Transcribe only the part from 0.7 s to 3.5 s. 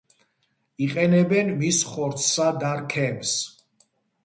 იყენებენ მის ხორცსა და რქებს.